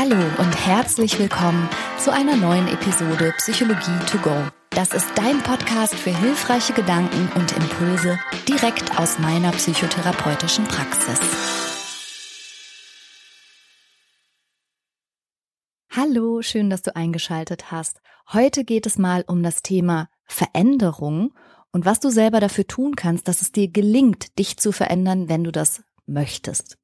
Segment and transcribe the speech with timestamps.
[0.00, 4.30] Hallo und herzlich willkommen zu einer neuen Episode Psychologie to go.
[4.70, 8.16] Das ist dein Podcast für hilfreiche Gedanken und Impulse
[8.46, 11.18] direkt aus meiner psychotherapeutischen Praxis.
[15.90, 18.00] Hallo, schön, dass du eingeschaltet hast.
[18.32, 21.34] Heute geht es mal um das Thema Veränderung
[21.72, 25.42] und was du selber dafür tun kannst, dass es dir gelingt, dich zu verändern, wenn
[25.42, 26.78] du das möchtest.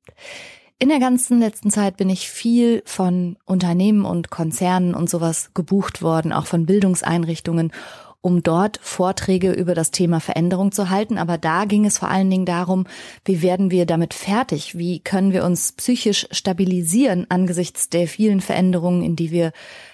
[0.81, 6.03] In der ganzen letzten Zeit bin ich viel von Unternehmen und Konzernen und sowas gebucht
[6.03, 7.73] worden, auch von Bildungseinrichtungen,
[8.21, 11.17] um dort Vorträge über das Thema Veränderung zu halten.
[11.17, 12.87] Aber da ging es vor allen Dingen darum,
[13.25, 14.77] wie werden wir damit fertig?
[14.77, 19.53] Wie können wir uns psychisch stabilisieren angesichts der vielen Veränderungen, in die wir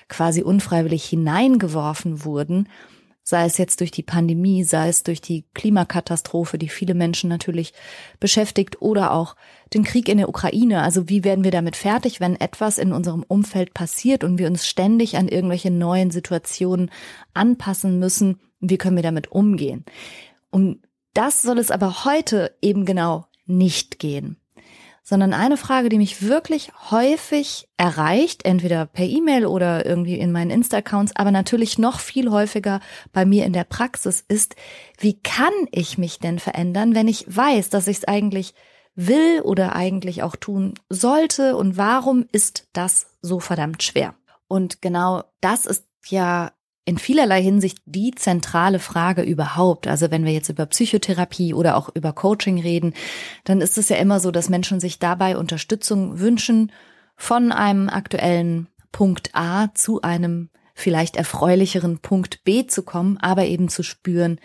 [0.09, 2.69] quasi unfreiwillig hineingeworfen wurden?
[3.23, 7.73] Sei es jetzt durch die Pandemie, sei es durch die Klimakatastrophe, die viele Menschen natürlich
[8.19, 9.37] beschäftigt, oder auch
[9.73, 10.83] den Krieg in der Ukraine.
[10.83, 14.66] Also wie werden wir damit fertig, wenn etwas in unserem Umfeld passiert und wir uns
[14.66, 16.91] ständig an irgendwelche neuen Situationen
[17.35, 18.41] anpassen müssen?
[18.60, 19.85] Wie können wir damit umgehen?
[20.51, 20.80] Um
[21.15, 24.40] das soll es aber heute eben genau nicht gehen
[25.02, 30.51] sondern eine Frage, die mich wirklich häufig erreicht, entweder per E-Mail oder irgendwie in meinen
[30.51, 32.80] Insta-Accounts, aber natürlich noch viel häufiger
[33.12, 34.57] bei mir in der Praxis ist,
[34.98, 38.54] wie kann ich mich denn verändern, wenn ich weiß, dass ich es eigentlich
[38.95, 44.14] will oder eigentlich auch tun sollte und warum ist das so verdammt schwer?
[44.48, 46.52] Und genau das ist ja
[46.91, 49.87] in vielerlei Hinsicht die zentrale Frage überhaupt.
[49.87, 52.95] Also wenn wir jetzt über Psychotherapie oder auch über Coaching reden,
[53.45, 56.73] dann ist es ja immer so, dass Menschen sich dabei Unterstützung wünschen,
[57.15, 63.69] von einem aktuellen Punkt A zu einem vielleicht erfreulicheren Punkt B zu kommen, aber eben
[63.69, 64.41] zu spüren,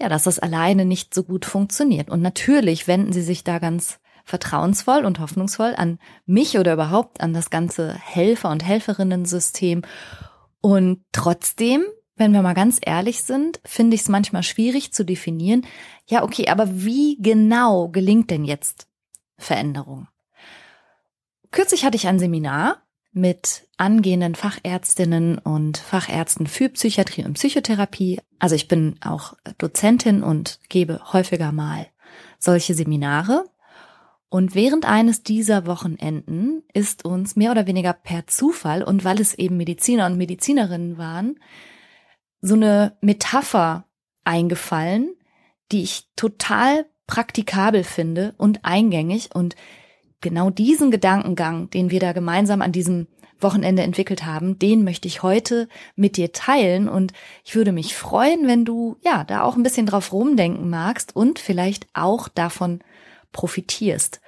[0.00, 2.08] ja, dass das alleine nicht so gut funktioniert.
[2.08, 7.34] Und natürlich wenden sie sich da ganz vertrauensvoll und hoffnungsvoll an mich oder überhaupt an
[7.34, 9.82] das ganze Helfer- und Helferinnen-System
[10.60, 11.82] und trotzdem,
[12.16, 15.66] wenn wir mal ganz ehrlich sind, finde ich es manchmal schwierig zu definieren,
[16.06, 18.86] ja, okay, aber wie genau gelingt denn jetzt
[19.38, 20.08] Veränderung?
[21.50, 28.20] Kürzlich hatte ich ein Seminar mit angehenden Fachärztinnen und Fachärzten für Psychiatrie und Psychotherapie.
[28.38, 31.86] Also ich bin auch Dozentin und gebe häufiger mal
[32.38, 33.46] solche Seminare.
[34.30, 39.34] Und während eines dieser Wochenenden ist uns mehr oder weniger per Zufall und weil es
[39.34, 41.40] eben Mediziner und Medizinerinnen waren,
[42.40, 43.84] so eine Metapher
[44.24, 45.16] eingefallen,
[45.72, 49.30] die ich total praktikabel finde und eingängig.
[49.34, 49.56] Und
[50.20, 53.08] genau diesen Gedankengang, den wir da gemeinsam an diesem
[53.40, 56.88] Wochenende entwickelt haben, den möchte ich heute mit dir teilen.
[56.88, 57.12] Und
[57.44, 61.40] ich würde mich freuen, wenn du ja da auch ein bisschen drauf rumdenken magst und
[61.40, 62.80] vielleicht auch davon
[63.32, 64.20] profitierst.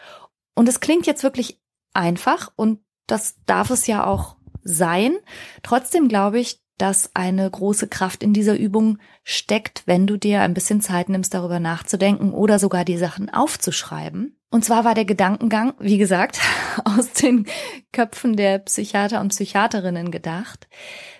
[0.54, 1.60] Und es klingt jetzt wirklich
[1.94, 5.16] einfach und das darf es ja auch sein.
[5.62, 10.54] Trotzdem glaube ich, dass eine große Kraft in dieser Übung steckt, wenn du dir ein
[10.54, 14.36] bisschen Zeit nimmst, darüber nachzudenken oder sogar die Sachen aufzuschreiben.
[14.50, 16.40] Und zwar war der Gedankengang, wie gesagt,
[16.84, 17.46] aus den
[17.92, 20.68] Köpfen der Psychiater und Psychiaterinnen gedacht.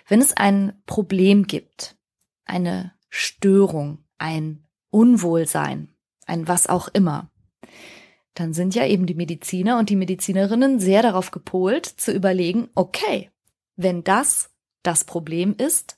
[0.07, 1.95] Wenn es ein Problem gibt,
[2.45, 5.95] eine Störung, ein Unwohlsein,
[6.25, 7.31] ein was auch immer,
[8.33, 13.29] dann sind ja eben die Mediziner und die Medizinerinnen sehr darauf gepolt zu überlegen, okay,
[13.75, 14.49] wenn das
[14.81, 15.97] das Problem ist,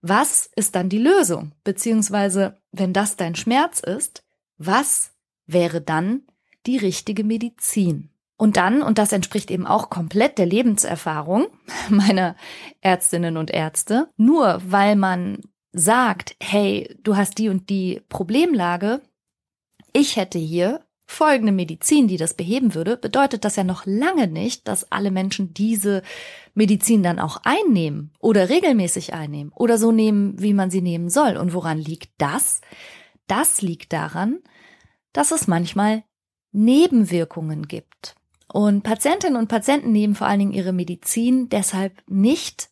[0.00, 1.52] was ist dann die Lösung?
[1.64, 4.24] Beziehungsweise, wenn das dein Schmerz ist,
[4.56, 5.12] was
[5.46, 6.22] wäre dann
[6.66, 8.10] die richtige Medizin?
[8.36, 11.48] Und dann, und das entspricht eben auch komplett der Lebenserfahrung
[11.90, 12.36] meiner
[12.80, 15.40] Ärztinnen und Ärzte, nur weil man
[15.72, 19.02] sagt, hey, du hast die und die Problemlage,
[19.92, 20.80] ich hätte hier
[21.10, 25.54] folgende Medizin, die das beheben würde, bedeutet das ja noch lange nicht, dass alle Menschen
[25.54, 26.02] diese
[26.54, 31.38] Medizin dann auch einnehmen oder regelmäßig einnehmen oder so nehmen, wie man sie nehmen soll.
[31.38, 32.60] Und woran liegt das?
[33.26, 34.40] Das liegt daran,
[35.14, 36.04] dass es manchmal
[36.52, 38.14] Nebenwirkungen gibt.
[38.52, 42.68] Und Patientinnen und Patienten nehmen vor allen Dingen ihre Medizin deshalb nicht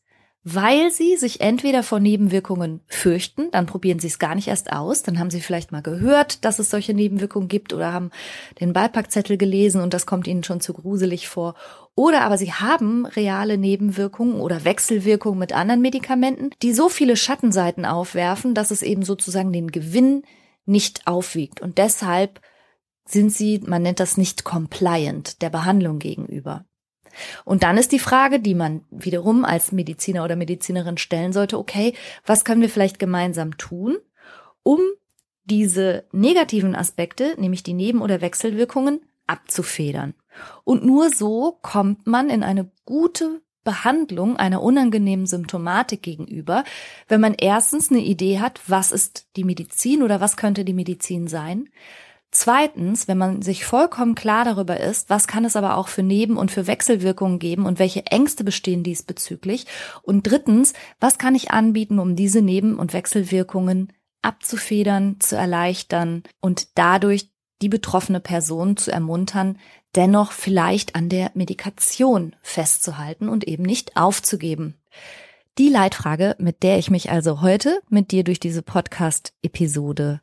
[0.48, 5.02] weil sie sich entweder vor Nebenwirkungen fürchten, dann probieren sie es gar nicht erst aus,
[5.02, 8.12] dann haben sie vielleicht mal gehört, dass es solche Nebenwirkungen gibt oder haben
[8.60, 11.56] den Beipackzettel gelesen und das kommt ihnen schon zu gruselig vor.
[11.96, 17.84] Oder aber sie haben reale Nebenwirkungen oder Wechselwirkungen mit anderen Medikamenten, die so viele Schattenseiten
[17.84, 20.22] aufwerfen, dass es eben sozusagen den Gewinn
[20.64, 21.60] nicht aufwiegt.
[21.60, 22.40] Und deshalb
[23.04, 26.66] sind sie, man nennt das nicht compliant, der Behandlung gegenüber.
[27.44, 31.94] Und dann ist die Frage, die man wiederum als Mediziner oder Medizinerin stellen sollte, okay,
[32.24, 33.96] was können wir vielleicht gemeinsam tun,
[34.62, 34.80] um
[35.44, 40.14] diese negativen Aspekte, nämlich die Neben- oder Wechselwirkungen, abzufedern?
[40.64, 46.62] Und nur so kommt man in eine gute Behandlung einer unangenehmen Symptomatik gegenüber,
[47.08, 51.26] wenn man erstens eine Idee hat, was ist die Medizin oder was könnte die Medizin
[51.26, 51.68] sein.
[52.38, 56.36] Zweitens, wenn man sich vollkommen klar darüber ist, was kann es aber auch für Neben-
[56.36, 59.64] und für Wechselwirkungen geben und welche Ängste bestehen diesbezüglich.
[60.02, 63.90] Und drittens, was kann ich anbieten, um diese Neben- und Wechselwirkungen
[64.20, 67.30] abzufedern, zu erleichtern und dadurch
[67.62, 69.58] die betroffene Person zu ermuntern,
[69.94, 74.74] dennoch vielleicht an der Medikation festzuhalten und eben nicht aufzugeben.
[75.56, 80.20] Die Leitfrage, mit der ich mich also heute mit dir durch diese Podcast-Episode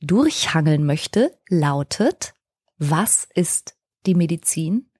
[0.00, 2.34] durchhangeln möchte, lautet,
[2.78, 3.76] was ist
[4.06, 4.90] die Medizin?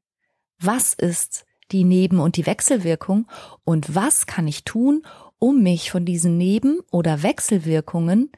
[0.59, 3.27] Was ist die Neben- und die Wechselwirkung?
[3.65, 5.03] Und was kann ich tun,
[5.39, 8.31] um mich von diesen Neben- oder Wechselwirkungen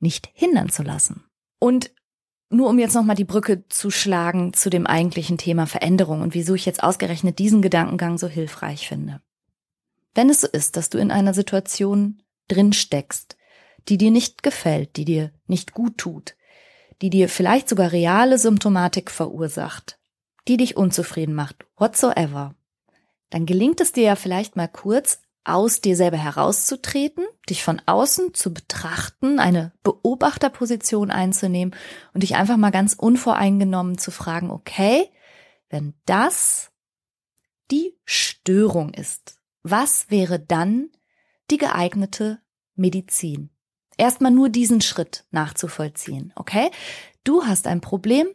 [0.00, 1.24] nicht hindern zu lassen?
[1.58, 1.90] Und
[2.48, 6.54] nur um jetzt nochmal die Brücke zu schlagen zu dem eigentlichen Thema Veränderung und wieso
[6.54, 9.20] ich jetzt ausgerechnet diesen Gedankengang so hilfreich finde.
[10.14, 13.35] Wenn es so ist, dass du in einer Situation drin steckst,
[13.88, 16.36] die dir nicht gefällt, die dir nicht gut tut,
[17.02, 19.98] die dir vielleicht sogar reale Symptomatik verursacht,
[20.48, 22.54] die dich unzufrieden macht, whatsoever,
[23.30, 28.34] dann gelingt es dir ja vielleicht mal kurz, aus dir selber herauszutreten, dich von außen
[28.34, 31.74] zu betrachten, eine Beobachterposition einzunehmen
[32.12, 35.08] und dich einfach mal ganz unvoreingenommen zu fragen, okay,
[35.68, 36.72] wenn das
[37.70, 40.90] die Störung ist, was wäre dann
[41.50, 42.40] die geeignete
[42.74, 43.50] Medizin?
[43.96, 46.70] Erstmal nur diesen Schritt nachzuvollziehen, okay?
[47.24, 48.28] Du hast ein Problem,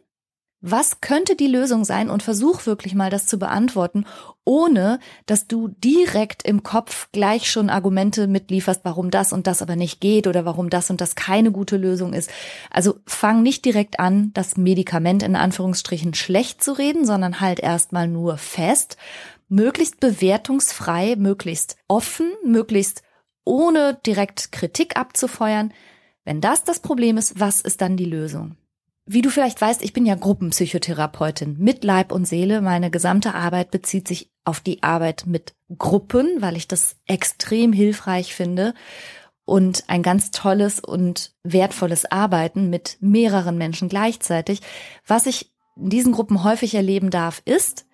[0.62, 4.06] was könnte die Lösung sein und versuch wirklich mal das zu beantworten,
[4.44, 9.74] ohne dass du direkt im Kopf gleich schon Argumente mitlieferst, warum das und das aber
[9.74, 12.30] nicht geht oder warum das und das keine gute Lösung ist.
[12.70, 18.06] Also fang nicht direkt an, das Medikament in Anführungsstrichen schlecht zu reden, sondern halt erstmal
[18.06, 18.96] nur fest,
[19.48, 23.02] möglichst bewertungsfrei, möglichst offen, möglichst
[23.44, 25.72] ohne direkt Kritik abzufeuern.
[26.24, 28.56] Wenn das das Problem ist, was ist dann die Lösung?
[29.04, 32.60] Wie du vielleicht weißt, ich bin ja Gruppenpsychotherapeutin mit Leib und Seele.
[32.60, 38.34] Meine gesamte Arbeit bezieht sich auf die Arbeit mit Gruppen, weil ich das extrem hilfreich
[38.34, 38.74] finde
[39.44, 44.60] und ein ganz tolles und wertvolles Arbeiten mit mehreren Menschen gleichzeitig.
[45.06, 47.86] Was ich in diesen Gruppen häufig erleben darf, ist,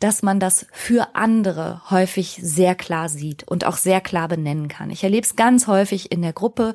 [0.00, 4.90] dass man das für andere häufig sehr klar sieht und auch sehr klar benennen kann.
[4.90, 6.74] Ich erlebe es ganz häufig in der Gruppe,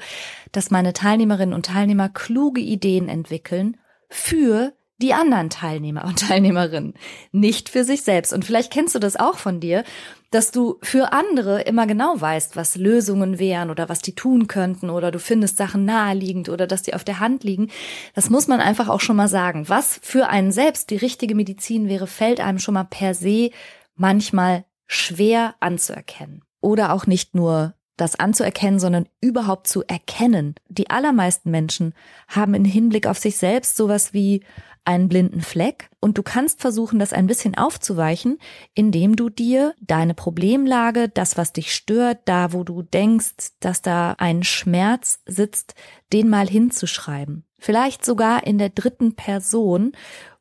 [0.52, 3.78] dass meine Teilnehmerinnen und Teilnehmer kluge Ideen entwickeln
[4.10, 6.94] für die anderen Teilnehmer und Teilnehmerinnen,
[7.32, 8.34] nicht für sich selbst.
[8.34, 9.84] Und vielleicht kennst du das auch von dir,
[10.32, 14.90] dass du für andere immer genau weißt, was Lösungen wären oder was die tun könnten
[14.90, 17.70] oder du findest Sachen naheliegend oder dass die auf der Hand liegen.
[18.14, 19.70] Das muss man einfach auch schon mal sagen.
[19.70, 23.50] Was für einen selbst die richtige Medizin wäre, fällt einem schon mal per se
[23.96, 26.44] manchmal schwer anzuerkennen.
[26.62, 30.56] Oder auch nicht nur das anzuerkennen, sondern überhaupt zu erkennen.
[30.68, 31.94] Die allermeisten Menschen
[32.28, 34.44] haben im Hinblick auf sich selbst sowas wie
[34.86, 38.40] einen blinden Fleck und du kannst versuchen, das ein bisschen aufzuweichen,
[38.74, 44.16] indem du dir deine Problemlage, das, was dich stört, da, wo du denkst, dass da
[44.18, 45.76] ein Schmerz sitzt,
[46.12, 47.46] den mal hinzuschreiben.
[47.58, 49.92] Vielleicht sogar in der dritten Person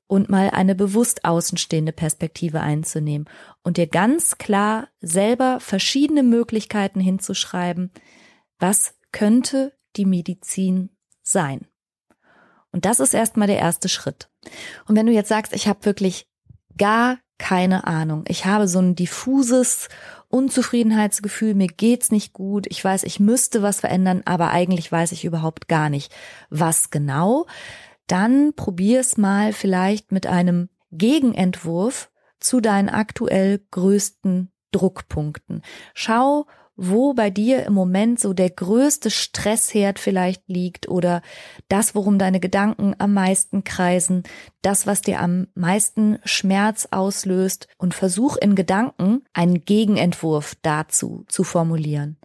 [0.06, 3.28] und mal eine bewusst außenstehende Perspektive einzunehmen
[3.62, 7.92] und dir ganz klar selber verschiedene Möglichkeiten hinzuschreiben,
[8.58, 10.90] was könnte die Medizin
[11.22, 11.66] sein.
[12.72, 14.28] Und das ist erstmal der erste Schritt.
[14.86, 16.26] Und wenn du jetzt sagst, ich habe wirklich
[16.76, 19.88] gar keine Ahnung, ich habe so ein diffuses
[20.28, 25.24] Unzufriedenheitsgefühl, mir geht's nicht gut, ich weiß, ich müsste was verändern, aber eigentlich weiß ich
[25.24, 26.12] überhaupt gar nicht,
[26.50, 27.46] was genau,
[28.06, 32.10] dann probier's mal vielleicht mit einem Gegenentwurf
[32.40, 35.62] zu deinen aktuell größten Druckpunkten.
[35.94, 36.46] Schau,
[36.80, 41.22] wo bei dir im Moment so der größte Stressherd vielleicht liegt oder
[41.68, 44.22] das, worum deine Gedanken am meisten kreisen,
[44.62, 51.42] das, was dir am meisten Schmerz auslöst und versuch in Gedanken einen Gegenentwurf dazu zu
[51.42, 52.16] formulieren.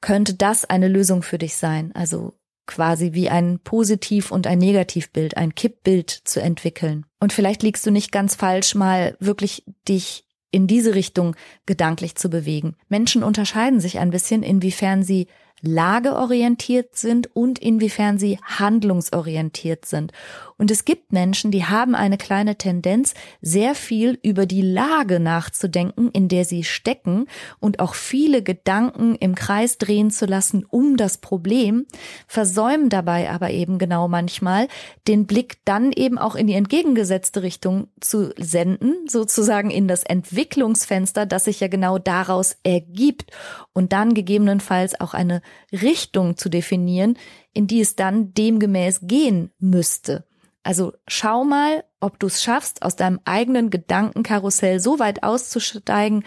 [0.00, 1.92] Könnte das eine Lösung für dich sein?
[1.94, 2.32] Also
[2.66, 7.04] quasi wie ein Positiv- und ein Negativbild, ein Kippbild zu entwickeln.
[7.20, 11.36] Und vielleicht liegst du nicht ganz falsch, mal wirklich dich in diese Richtung
[11.66, 12.76] gedanklich zu bewegen.
[12.88, 15.26] Menschen unterscheiden sich ein bisschen, inwiefern sie
[15.60, 20.12] lageorientiert sind und inwiefern sie handlungsorientiert sind.
[20.58, 26.10] Und es gibt Menschen, die haben eine kleine Tendenz, sehr viel über die Lage nachzudenken,
[26.10, 27.26] in der sie stecken
[27.60, 31.86] und auch viele Gedanken im Kreis drehen zu lassen um das Problem,
[32.26, 34.66] versäumen dabei aber eben genau manchmal,
[35.06, 41.24] den Blick dann eben auch in die entgegengesetzte Richtung zu senden, sozusagen in das Entwicklungsfenster,
[41.24, 43.30] das sich ja genau daraus ergibt
[43.72, 47.16] und dann gegebenenfalls auch eine Richtung zu definieren,
[47.54, 50.27] in die es dann demgemäß gehen müsste.
[50.68, 56.24] Also schau mal, ob du es schaffst, aus deinem eigenen Gedankenkarussell so weit auszusteigen,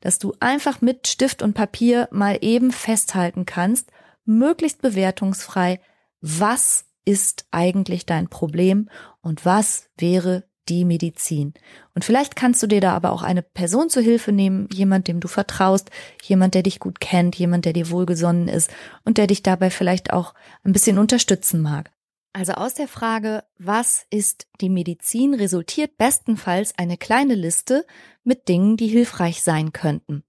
[0.00, 3.90] dass du einfach mit Stift und Papier mal eben festhalten kannst,
[4.24, 5.78] möglichst bewertungsfrei,
[6.22, 8.88] was ist eigentlich dein Problem
[9.20, 11.52] und was wäre die Medizin.
[11.94, 15.20] Und vielleicht kannst du dir da aber auch eine Person zu Hilfe nehmen, jemand, dem
[15.20, 15.90] du vertraust,
[16.22, 18.70] jemand, der dich gut kennt, jemand, der dir wohlgesonnen ist
[19.04, 20.32] und der dich dabei vielleicht auch
[20.64, 21.90] ein bisschen unterstützen mag.
[22.34, 27.84] Also aus der Frage, was ist die Medizin, resultiert bestenfalls eine kleine Liste
[28.24, 30.24] mit Dingen, die hilfreich sein könnten.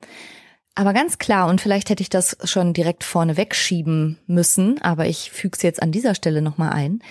[0.76, 5.32] Aber ganz klar, und vielleicht hätte ich das schon direkt vorne wegschieben müssen, aber ich
[5.32, 7.02] füge es jetzt an dieser Stelle nochmal ein.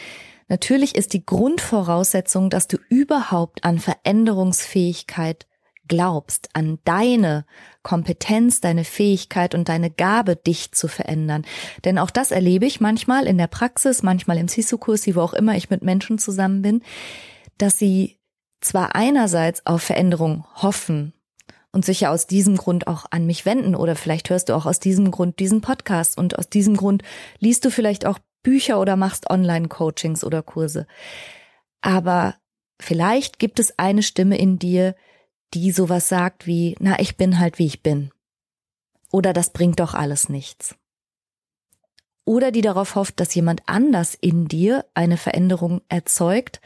[0.49, 5.47] Natürlich ist die Grundvoraussetzung, dass du überhaupt an Veränderungsfähigkeit
[5.89, 7.45] glaubst, an deine
[7.83, 11.45] Kompetenz, deine Fähigkeit und deine Gabe, dich zu verändern.
[11.85, 15.57] Denn auch das erlebe ich manchmal in der Praxis, manchmal im Sisu-Kurs, wo auch immer
[15.57, 16.83] ich mit Menschen zusammen bin,
[17.59, 18.19] dass sie
[18.61, 21.13] zwar einerseits auf Veränderung hoffen
[21.73, 24.67] und sich ja aus diesem Grund auch an mich wenden oder vielleicht hörst du auch
[24.67, 27.03] aus diesem Grund diesen Podcast und aus diesem Grund
[27.39, 30.87] liest du vielleicht auch Bücher oder machst Online-Coachings oder Kurse.
[31.81, 32.37] Aber
[32.81, 34.95] vielleicht gibt es eine Stimme in dir,
[35.55, 38.11] die sowas sagt wie, na, ich bin halt wie ich bin.
[39.11, 40.75] Oder das bringt doch alles nichts.
[42.25, 46.61] Oder die darauf hofft, dass jemand anders in dir eine Veränderung erzeugt,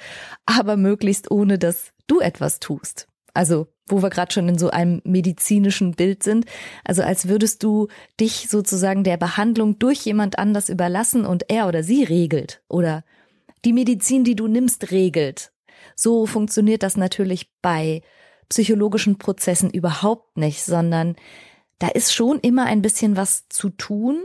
[0.44, 3.08] aber möglichst ohne, dass du etwas tust.
[3.32, 6.46] Also, wo wir gerade schon in so einem medizinischen Bild sind,
[6.84, 7.88] also als würdest du
[8.20, 13.04] dich sozusagen der Behandlung durch jemand anders überlassen und er oder sie regelt oder
[13.64, 15.52] die Medizin, die du nimmst, regelt.
[15.94, 18.02] So funktioniert das natürlich bei
[18.48, 21.16] psychologischen Prozessen überhaupt nicht, sondern
[21.78, 24.24] da ist schon immer ein bisschen was zu tun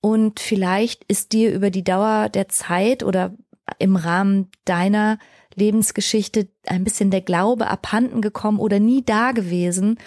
[0.00, 3.34] und vielleicht ist dir über die Dauer der Zeit oder
[3.78, 5.18] im Rahmen deiner
[5.54, 9.98] Lebensgeschichte ein bisschen der Glaube abhanden gekommen oder nie da gewesen,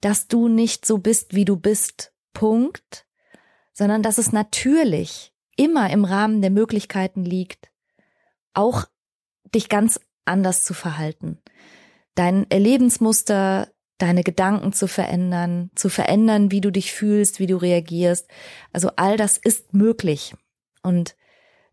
[0.00, 2.12] dass du nicht so bist, wie du bist.
[2.32, 3.06] Punkt.
[3.72, 7.70] Sondern dass es natürlich immer im Rahmen der Möglichkeiten liegt,
[8.54, 8.86] auch
[9.54, 11.38] dich ganz anders zu verhalten
[12.16, 13.68] dein Erlebensmuster,
[13.98, 18.28] deine Gedanken zu verändern, zu verändern, wie du dich fühlst, wie du reagierst.
[18.72, 20.34] Also all das ist möglich.
[20.82, 21.16] Und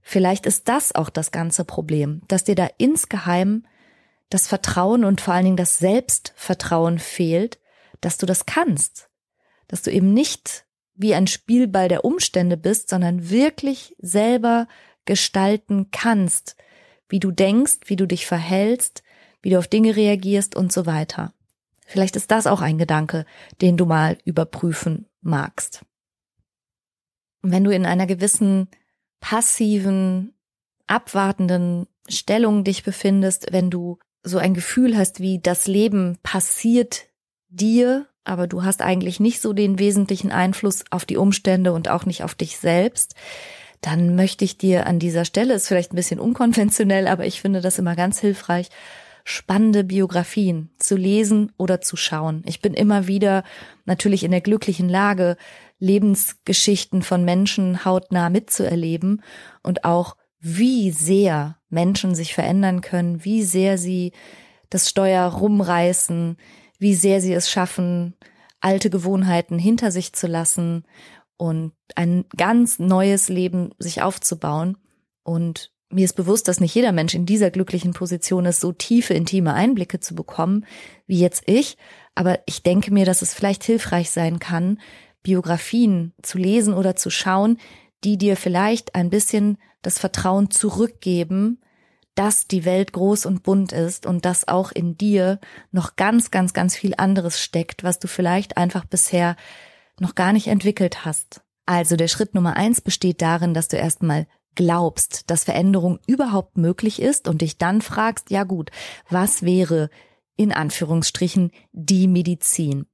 [0.01, 3.65] vielleicht ist das auch das ganze Problem, dass dir da insgeheim
[4.29, 7.59] das Vertrauen und vor allen Dingen das Selbstvertrauen fehlt,
[8.01, 9.09] dass du das kannst.
[9.67, 14.67] Dass du eben nicht wie ein Spielball der Umstände bist, sondern wirklich selber
[15.05, 16.55] gestalten kannst,
[17.09, 19.02] wie du denkst, wie du dich verhältst,
[19.43, 21.33] wie du auf Dinge reagierst und so weiter.
[21.85, 23.25] Vielleicht ist das auch ein Gedanke,
[23.61, 25.85] den du mal überprüfen magst.
[27.43, 28.69] Und wenn du in einer gewissen
[29.19, 30.33] passiven,
[30.87, 37.07] abwartenden Stellung dich befindest, wenn du so ein Gefühl hast, wie das Leben passiert
[37.49, 42.05] dir, aber du hast eigentlich nicht so den wesentlichen Einfluss auf die Umstände und auch
[42.05, 43.15] nicht auf dich selbst,
[43.81, 47.59] dann möchte ich dir an dieser Stelle, ist vielleicht ein bisschen unkonventionell, aber ich finde
[47.59, 48.69] das immer ganz hilfreich,
[49.23, 52.43] spannende Biografien zu lesen oder zu schauen.
[52.45, 53.43] Ich bin immer wieder
[53.85, 55.37] natürlich in der glücklichen Lage,
[55.79, 59.21] Lebensgeschichten von Menschen hautnah mitzuerleben
[59.61, 64.11] und auch wie sehr Menschen sich verändern können, wie sehr sie
[64.69, 66.37] das Steuer rumreißen,
[66.79, 68.15] wie sehr sie es schaffen,
[68.59, 70.85] alte Gewohnheiten hinter sich zu lassen
[71.37, 74.77] und ein ganz neues Leben sich aufzubauen.
[75.23, 79.13] Und mir ist bewusst, dass nicht jeder Mensch in dieser glücklichen Position ist, so tiefe,
[79.13, 80.65] intime Einblicke zu bekommen,
[81.07, 81.77] wie jetzt ich.
[82.15, 84.79] Aber ich denke mir, dass es vielleicht hilfreich sein kann,
[85.23, 87.57] Biografien zu lesen oder zu schauen,
[88.03, 91.59] die dir vielleicht ein bisschen das Vertrauen zurückgeben,
[92.15, 95.39] dass die Welt groß und bunt ist und dass auch in dir
[95.71, 99.35] noch ganz, ganz, ganz viel anderes steckt, was du vielleicht einfach bisher
[99.99, 101.41] noch gar nicht entwickelt hast.
[101.65, 107.01] Also der Schritt Nummer eins besteht darin, dass du erstmal glaubst, dass Veränderung überhaupt möglich
[107.01, 108.71] ist und dich dann fragst, ja gut,
[109.09, 109.89] was wäre
[110.35, 112.85] in Anführungsstrichen die Medizin?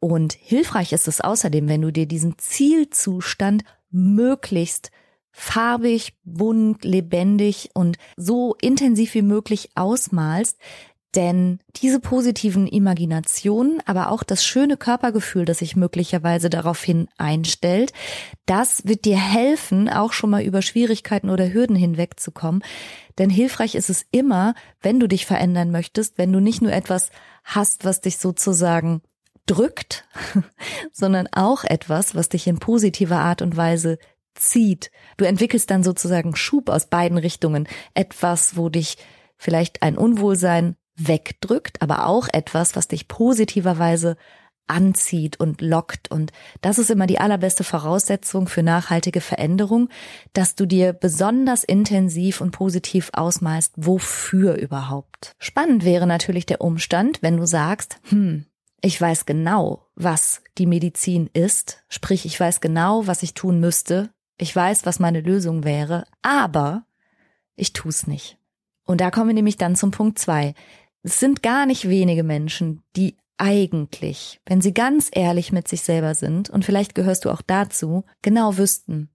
[0.00, 4.90] Und hilfreich ist es außerdem, wenn du dir diesen Zielzustand möglichst
[5.30, 10.58] farbig, bunt, lebendig und so intensiv wie möglich ausmalst,
[11.14, 17.92] denn diese positiven Imaginationen, aber auch das schöne Körpergefühl, das sich möglicherweise daraufhin einstellt,
[18.46, 22.64] das wird dir helfen, auch schon mal über Schwierigkeiten oder Hürden hinwegzukommen.
[23.18, 27.10] Denn hilfreich ist es immer, wenn du dich verändern möchtest, wenn du nicht nur etwas
[27.44, 29.02] hast, was dich sozusagen
[29.46, 30.04] drückt,
[30.92, 33.98] sondern auch etwas, was dich in positiver Art und Weise
[34.34, 34.90] zieht.
[35.18, 37.68] Du entwickelst dann sozusagen Schub aus beiden Richtungen.
[37.92, 38.96] Etwas, wo dich
[39.36, 40.76] vielleicht ein Unwohlsein
[41.08, 44.16] wegdrückt, aber auch etwas, was dich positiverweise
[44.66, 46.10] anzieht und lockt.
[46.10, 49.88] Und das ist immer die allerbeste Voraussetzung für nachhaltige Veränderung,
[50.32, 55.32] dass du dir besonders intensiv und positiv ausmalst, wofür überhaupt.
[55.38, 58.46] Spannend wäre natürlich der Umstand, wenn du sagst, hm,
[58.80, 64.10] ich weiß genau, was die Medizin ist, sprich, ich weiß genau, was ich tun müsste,
[64.38, 66.84] ich weiß, was meine Lösung wäre, aber
[67.54, 68.38] ich tu's nicht.
[68.84, 70.54] Und da kommen wir nämlich dann zum Punkt zwei.
[71.02, 76.14] Es sind gar nicht wenige Menschen, die eigentlich, wenn sie ganz ehrlich mit sich selber
[76.14, 79.10] sind, und vielleicht gehörst du auch dazu, genau wüssten,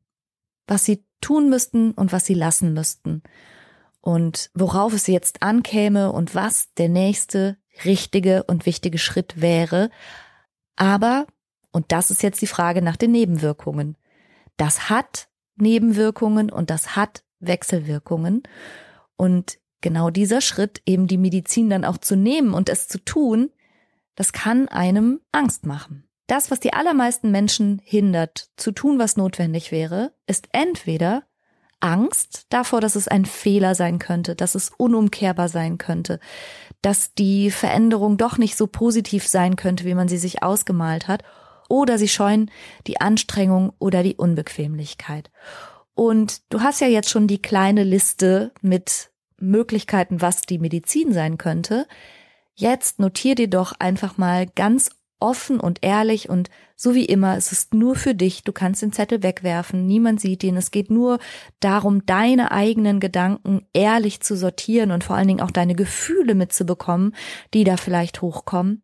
[0.67, 3.24] was sie tun müssten und was sie lassen müssten.
[4.01, 9.89] Und worauf es jetzt ankäme und was der nächste richtige und wichtige Schritt wäre.
[10.75, 11.25] Aber,
[11.72, 13.98] und das ist jetzt die Frage nach den Nebenwirkungen.
[14.56, 18.44] Das hat Nebenwirkungen und das hat Wechselwirkungen.
[19.15, 23.52] Und genau dieser Schritt, eben die Medizin dann auch zu nehmen und es zu tun,
[24.16, 26.08] das kann einem Angst machen.
[26.26, 31.24] Das, was die allermeisten Menschen hindert, zu tun, was notwendig wäre, ist entweder
[31.80, 36.20] Angst davor, dass es ein Fehler sein könnte, dass es unumkehrbar sein könnte,
[36.82, 41.24] dass die Veränderung doch nicht so positiv sein könnte, wie man sie sich ausgemalt hat,
[41.70, 42.50] oder sie scheuen
[42.88, 45.30] die Anstrengung oder die Unbequemlichkeit.
[45.94, 51.38] Und du hast ja jetzt schon die kleine Liste mit Möglichkeiten, was die Medizin sein
[51.38, 51.88] könnte.
[52.56, 54.89] Jetzt notier dir doch einfach mal ganz
[55.20, 58.94] offen und ehrlich und so wie immer, es ist nur für dich, du kannst den
[58.94, 61.20] Zettel wegwerfen, niemand sieht ihn, es geht nur
[61.60, 67.15] darum, deine eigenen Gedanken ehrlich zu sortieren und vor allen Dingen auch deine Gefühle mitzubekommen,
[67.53, 68.84] die da vielleicht hochkommen.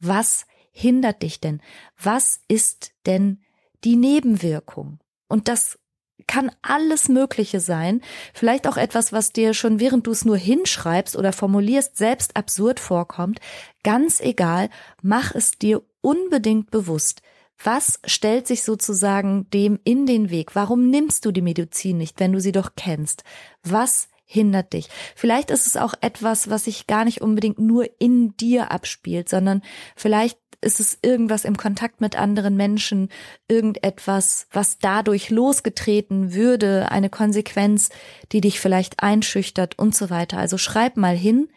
[0.00, 1.60] Was hindert dich denn?
[2.02, 3.42] Was ist denn
[3.84, 5.00] die Nebenwirkung?
[5.28, 5.78] Und das
[6.26, 8.00] kann alles Mögliche sein.
[8.32, 12.80] Vielleicht auch etwas, was dir schon während du es nur hinschreibst oder formulierst, selbst absurd
[12.80, 13.40] vorkommt.
[13.82, 14.70] Ganz egal,
[15.02, 17.22] mach es dir unbedingt bewusst.
[17.62, 20.54] Was stellt sich sozusagen dem in den Weg?
[20.54, 23.22] Warum nimmst du die Medizin nicht, wenn du sie doch kennst?
[23.62, 24.88] Was hindert dich?
[25.14, 29.62] Vielleicht ist es auch etwas, was sich gar nicht unbedingt nur in dir abspielt, sondern
[29.96, 33.08] vielleicht ist es irgendwas im Kontakt mit anderen Menschen,
[33.48, 37.90] irgendetwas, was dadurch losgetreten würde, eine Konsequenz,
[38.32, 40.38] die dich vielleicht einschüchtert und so weiter.
[40.38, 41.48] Also schreib mal hin,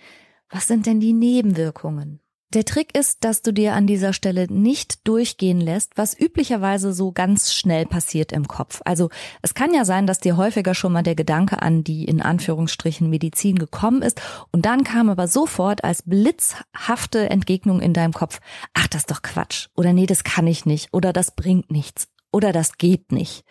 [0.50, 2.20] was sind denn die Nebenwirkungen?
[2.54, 7.12] Der Trick ist, dass du dir an dieser Stelle nicht durchgehen lässt, was üblicherweise so
[7.12, 8.82] ganz schnell passiert im Kopf.
[8.86, 9.10] Also
[9.42, 13.10] es kann ja sein, dass dir häufiger schon mal der Gedanke an die in Anführungsstrichen
[13.10, 18.40] Medizin gekommen ist und dann kam aber sofort als blitzhafte Entgegnung in deinem Kopf,
[18.74, 22.08] ach, das ist doch Quatsch oder nee, das kann ich nicht oder das bringt nichts
[22.32, 23.44] oder das geht nicht.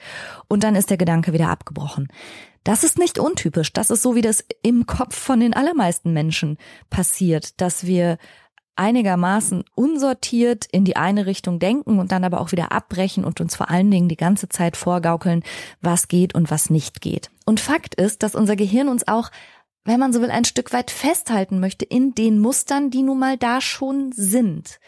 [0.48, 2.08] Und dann ist der Gedanke wieder abgebrochen.
[2.64, 3.72] Das ist nicht untypisch.
[3.72, 6.56] Das ist so, wie das im Kopf von den allermeisten Menschen
[6.90, 8.18] passiert, dass wir
[8.76, 13.56] einigermaßen unsortiert in die eine Richtung denken und dann aber auch wieder abbrechen und uns
[13.56, 15.42] vor allen Dingen die ganze Zeit vorgaukeln,
[15.80, 17.30] was geht und was nicht geht.
[17.44, 19.30] Und Fakt ist, dass unser Gehirn uns auch
[19.86, 23.36] wenn man so will, ein Stück weit festhalten möchte in den Mustern, die nun mal
[23.38, 24.80] da schon sind.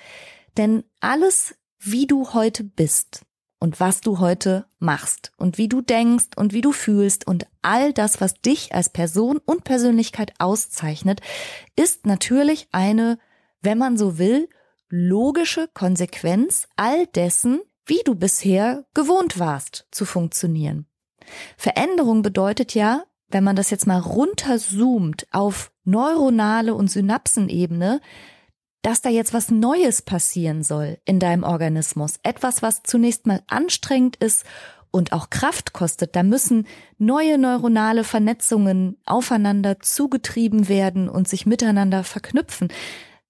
[0.57, 3.22] Denn alles, wie du heute bist
[3.61, 7.92] und was du heute machst und wie du denkst und wie du fühlst und all
[7.92, 11.20] das, was dich als Person und Persönlichkeit auszeichnet,
[11.77, 13.18] ist natürlich eine
[13.62, 14.49] wenn man so will,
[14.88, 20.87] logische Konsequenz all dessen, wie du bisher gewohnt warst zu funktionieren.
[21.57, 28.01] Veränderung bedeutet ja, wenn man das jetzt mal runterzoomt auf neuronale und Synapsenebene,
[28.83, 32.21] dass da jetzt was Neues passieren soll in deinem Organismus.
[32.23, 34.44] Etwas, was zunächst mal anstrengend ist
[34.90, 36.16] und auch Kraft kostet.
[36.16, 36.66] Da müssen
[36.97, 42.68] neue neuronale Vernetzungen aufeinander zugetrieben werden und sich miteinander verknüpfen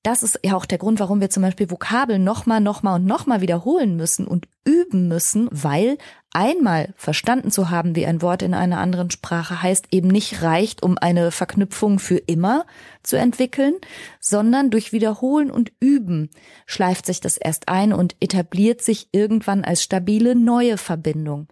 [0.09, 3.43] das ist ja auch der Grund, warum wir zum Beispiel Vokabeln nochmal, nochmal und nochmal
[3.43, 5.99] wiederholen müssen und üben müssen, weil
[6.33, 10.83] einmal verstanden zu haben, wie ein Wort in einer anderen Sprache heißt, eben nicht reicht,
[10.83, 12.65] um eine Verknüpfung für immer
[13.03, 13.75] zu entwickeln,
[14.19, 16.31] sondern durch Wiederholen und Üben
[16.65, 21.49] schleift sich das erst ein und etabliert sich irgendwann als stabile neue Verbindung.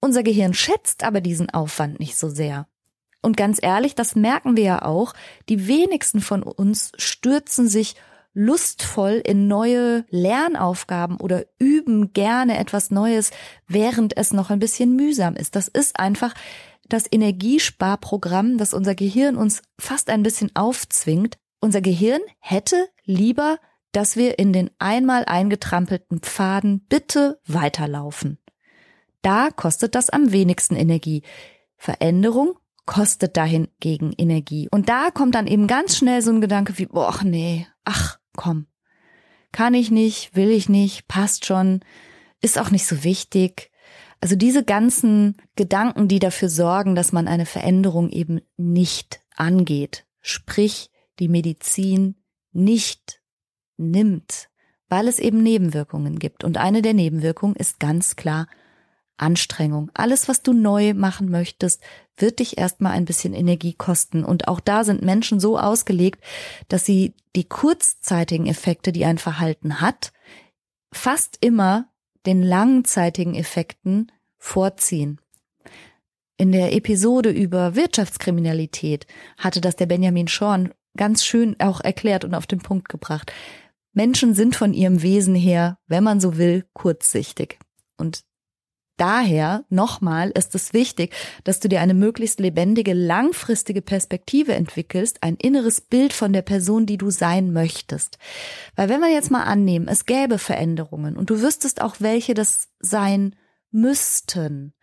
[0.00, 2.66] Unser Gehirn schätzt aber diesen Aufwand nicht so sehr.
[3.22, 5.12] Und ganz ehrlich, das merken wir ja auch,
[5.48, 7.96] die wenigsten von uns stürzen sich
[8.32, 13.30] lustvoll in neue Lernaufgaben oder üben gerne etwas Neues,
[13.66, 15.56] während es noch ein bisschen mühsam ist.
[15.56, 16.34] Das ist einfach
[16.88, 21.38] das Energiesparprogramm, das unser Gehirn uns fast ein bisschen aufzwingt.
[21.60, 23.58] Unser Gehirn hätte lieber,
[23.92, 28.38] dass wir in den einmal eingetrampelten Pfaden bitte weiterlaufen.
[29.22, 31.22] Da kostet das am wenigsten Energie.
[31.76, 32.54] Veränderung
[32.90, 34.66] kostet dahin gegen Energie.
[34.72, 38.66] Und da kommt dann eben ganz schnell so ein Gedanke wie, boah, nee, ach, komm.
[39.52, 41.84] Kann ich nicht, will ich nicht, passt schon,
[42.40, 43.70] ist auch nicht so wichtig.
[44.20, 50.90] Also diese ganzen Gedanken, die dafür sorgen, dass man eine Veränderung eben nicht angeht, sprich
[51.20, 52.16] die Medizin
[52.50, 53.22] nicht
[53.76, 54.48] nimmt,
[54.88, 56.42] weil es eben Nebenwirkungen gibt.
[56.42, 58.48] Und eine der Nebenwirkungen ist ganz klar
[59.20, 59.90] Anstrengung.
[59.94, 61.82] Alles, was du neu machen möchtest,
[62.16, 64.24] wird dich erstmal ein bisschen Energie kosten.
[64.24, 66.22] Und auch da sind Menschen so ausgelegt,
[66.68, 70.12] dass sie die kurzzeitigen Effekte, die ein Verhalten hat,
[70.92, 71.88] fast immer
[72.26, 75.20] den langzeitigen Effekten vorziehen.
[76.36, 79.06] In der Episode über Wirtschaftskriminalität
[79.36, 83.32] hatte das der Benjamin Schorn ganz schön auch erklärt und auf den Punkt gebracht.
[83.92, 87.58] Menschen sind von ihrem Wesen her, wenn man so will, kurzsichtig.
[87.96, 88.24] Und
[89.00, 95.36] daher nochmal ist es wichtig, dass du dir eine möglichst lebendige, langfristige Perspektive entwickelst, ein
[95.36, 98.18] inneres Bild von der Person, die du sein möchtest.
[98.76, 102.68] Weil wenn wir jetzt mal annehmen, es gäbe Veränderungen und du wüsstest auch, welche das
[102.78, 103.36] sein
[103.70, 104.74] müssten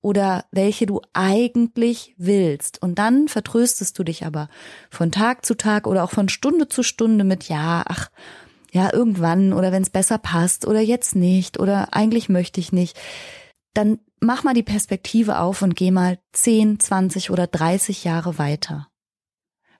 [0.00, 2.80] oder welche du eigentlich willst.
[2.82, 4.48] Und dann vertröstest du dich aber
[4.90, 8.10] von Tag zu Tag oder auch von Stunde zu Stunde mit, ja, ach,
[8.70, 12.98] ja, irgendwann oder wenn es besser passt oder jetzt nicht oder eigentlich möchte ich nicht
[13.74, 18.88] dann mach mal die Perspektive auf und geh mal 10, 20 oder 30 Jahre weiter.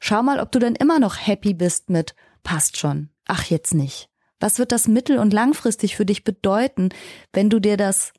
[0.01, 3.09] Schau mal, ob du dann immer noch happy bist mit passt schon.
[3.27, 4.11] Ach, jetzt nicht.
[4.39, 6.91] Was wird das mittel- und langfristig für dich bedeuten,
[7.33, 8.13] wenn du dir das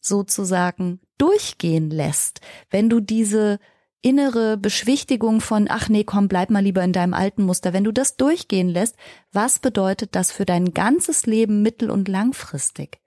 [0.00, 2.40] sozusagen durchgehen lässt,
[2.70, 3.58] wenn du diese
[4.02, 7.92] innere Beschwichtigung von, ach nee, komm, bleib mal lieber in deinem alten Muster, wenn du
[7.92, 8.96] das durchgehen lässt,
[9.32, 13.00] was bedeutet das für dein ganzes Leben mittel- und langfristig?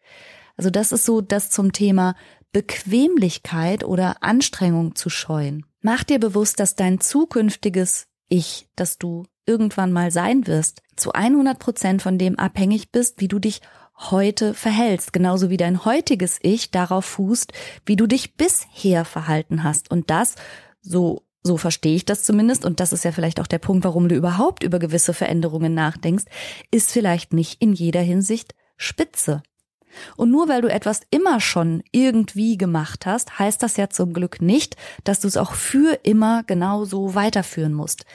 [0.56, 2.16] Also das ist so das zum Thema
[2.52, 5.66] Bequemlichkeit oder Anstrengung zu scheuen.
[5.82, 11.60] Mach dir bewusst, dass dein zukünftiges Ich, das du irgendwann mal sein wirst, zu 100
[11.60, 13.62] Prozent von dem abhängig bist, wie du dich
[13.98, 17.54] heute verhältst, genauso wie dein heutiges Ich darauf fußt,
[17.86, 19.92] wie du dich bisher verhalten hast.
[19.92, 20.36] Und das,
[20.82, 24.08] so, so verstehe ich das zumindest, und das ist ja vielleicht auch der Punkt, warum
[24.10, 26.26] du überhaupt über gewisse Veränderungen nachdenkst,
[26.72, 29.44] ist vielleicht nicht in jeder Hinsicht spitze.
[30.18, 34.42] Und nur weil du etwas immer schon irgendwie gemacht hast, heißt das ja zum Glück
[34.42, 38.06] nicht, dass du es auch für immer genauso weiterführen musst.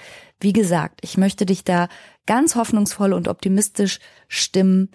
[0.41, 1.89] Wie gesagt, ich möchte dich da
[2.27, 4.91] ganz hoffnungsvoll und optimistisch stimmen.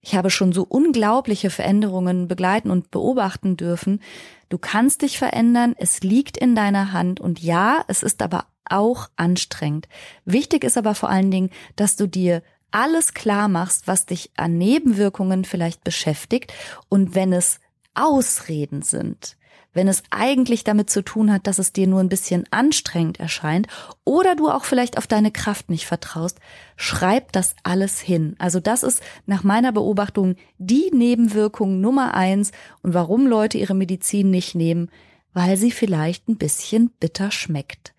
[0.00, 4.00] Ich habe schon so unglaubliche Veränderungen begleiten und beobachten dürfen.
[4.48, 9.08] Du kannst dich verändern, es liegt in deiner Hand und ja, es ist aber auch
[9.16, 9.88] anstrengend.
[10.24, 14.58] Wichtig ist aber vor allen Dingen, dass du dir alles klar machst, was dich an
[14.58, 16.52] Nebenwirkungen vielleicht beschäftigt
[16.88, 17.60] und wenn es
[17.94, 19.36] Ausreden sind,
[19.72, 23.66] wenn es eigentlich damit zu tun hat, dass es dir nur ein bisschen anstrengend erscheint
[24.04, 26.38] oder du auch vielleicht auf deine Kraft nicht vertraust,
[26.76, 28.34] schreib das alles hin.
[28.38, 32.52] Also das ist nach meiner Beobachtung die Nebenwirkung Nummer eins
[32.82, 34.90] und warum Leute ihre Medizin nicht nehmen,
[35.32, 37.94] weil sie vielleicht ein bisschen bitter schmeckt.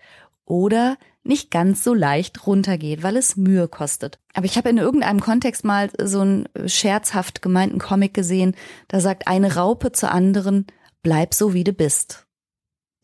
[0.45, 4.19] Oder nicht ganz so leicht runtergeht, weil es Mühe kostet.
[4.33, 8.55] Aber ich habe in irgendeinem Kontext mal so einen scherzhaft gemeinten Comic gesehen,
[8.87, 10.65] da sagt eine Raupe zur anderen,
[11.01, 12.25] bleib so wie du bist.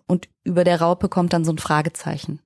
[0.08, 2.40] Und über der Raupe kommt dann so ein Fragezeichen.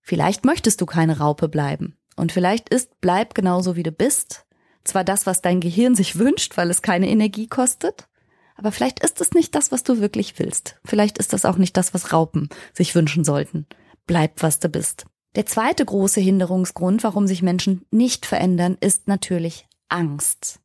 [0.00, 1.96] Vielleicht möchtest du keine Raupe bleiben.
[2.16, 4.46] Und vielleicht ist bleib genauso wie du bist.
[4.84, 8.08] Zwar das, was dein Gehirn sich wünscht, weil es keine Energie kostet,
[8.56, 10.80] aber vielleicht ist es nicht das, was du wirklich willst.
[10.84, 13.66] Vielleicht ist das auch nicht das, was Raupen sich wünschen sollten
[14.08, 15.06] bleib, was du bist.
[15.36, 20.58] Der zweite große Hinderungsgrund, warum sich Menschen nicht verändern, ist natürlich Angst.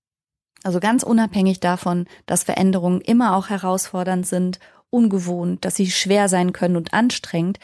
[0.64, 6.54] Also ganz unabhängig davon, dass Veränderungen immer auch herausfordernd sind, ungewohnt, dass sie schwer sein
[6.54, 7.60] können und anstrengend,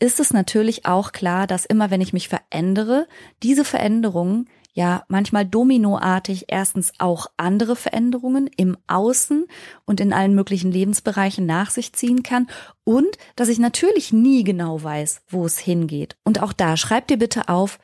[0.00, 3.06] ist es natürlich auch klar, dass immer wenn ich mich verändere,
[3.42, 4.48] diese Veränderungen
[4.80, 9.46] ja manchmal dominoartig erstens auch andere Veränderungen im Außen
[9.84, 12.48] und in allen möglichen Lebensbereichen nach sich ziehen kann
[12.84, 16.16] und dass ich natürlich nie genau weiß, wo es hingeht.
[16.24, 17.78] Und auch da schreib dir bitte auf,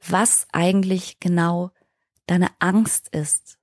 [0.00, 1.70] was eigentlich genau
[2.26, 3.58] deine Angst ist.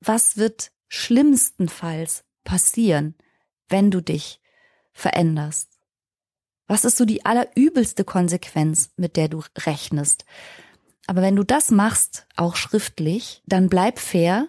[0.00, 3.16] Was wird schlimmstenfalls passieren,
[3.68, 4.40] wenn du dich
[4.92, 5.70] veränderst?
[6.68, 10.24] Was ist so die allerübelste Konsequenz, mit der du rechnest?
[11.06, 14.48] Aber wenn du das machst, auch schriftlich, dann bleib fair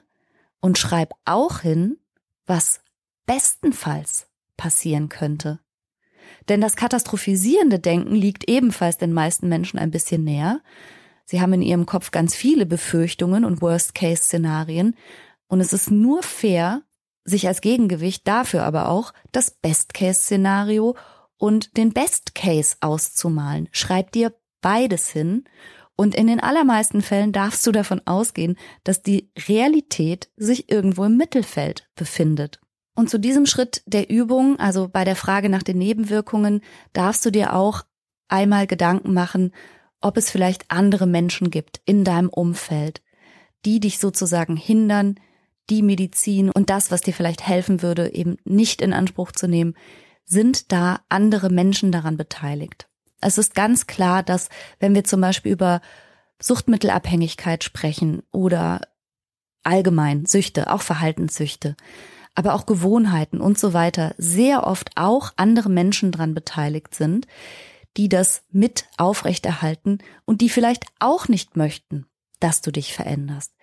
[0.59, 1.97] und schreib auch hin,
[2.45, 2.81] was
[3.25, 5.59] bestenfalls passieren könnte.
[6.49, 10.61] Denn das katastrophisierende Denken liegt ebenfalls den meisten Menschen ein bisschen näher.
[11.25, 14.95] Sie haben in ihrem Kopf ganz viele Befürchtungen und Worst-Case-Szenarien.
[15.47, 16.83] Und es ist nur fair,
[17.25, 20.95] sich als Gegengewicht dafür aber auch das Best-Case-Szenario
[21.37, 23.69] und den Best-Case auszumalen.
[23.71, 25.45] Schreib dir beides hin.
[25.95, 31.17] Und in den allermeisten Fällen darfst du davon ausgehen, dass die Realität sich irgendwo im
[31.17, 32.59] Mittelfeld befindet.
[32.95, 36.61] Und zu diesem Schritt der Übung, also bei der Frage nach den Nebenwirkungen,
[36.93, 37.83] darfst du dir auch
[38.27, 39.51] einmal Gedanken machen,
[40.01, 43.01] ob es vielleicht andere Menschen gibt in deinem Umfeld,
[43.65, 45.19] die dich sozusagen hindern,
[45.69, 49.75] die Medizin und das, was dir vielleicht helfen würde, eben nicht in Anspruch zu nehmen,
[50.25, 52.89] sind da andere Menschen daran beteiligt.
[53.23, 55.81] Es ist ganz klar, dass wenn wir zum Beispiel über
[56.39, 58.81] Suchtmittelabhängigkeit sprechen oder
[59.63, 61.75] allgemein Süchte, auch Verhaltenssüchte,
[62.35, 67.27] aber auch Gewohnheiten und so weiter sehr oft auch andere Menschen dran beteiligt sind,
[67.95, 72.07] die das mit aufrechterhalten und die vielleicht auch nicht möchten,
[72.39, 73.53] dass du dich veränderst.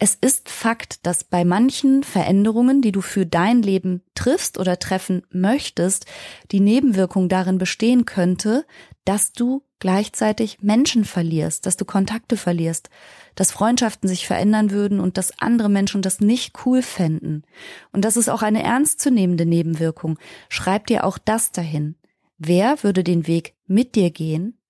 [0.00, 5.22] Es ist Fakt, dass bei manchen Veränderungen, die du für dein Leben triffst oder treffen
[5.30, 6.06] möchtest,
[6.52, 8.64] die Nebenwirkung darin bestehen könnte,
[9.04, 12.90] dass du gleichzeitig Menschen verlierst, dass du Kontakte verlierst,
[13.34, 17.44] dass Freundschaften sich verändern würden und dass andere Menschen das nicht cool fänden.
[17.90, 20.16] Und das ist auch eine ernstzunehmende Nebenwirkung.
[20.48, 21.96] Schreib dir auch das dahin.
[22.38, 24.60] Wer würde den Weg mit dir gehen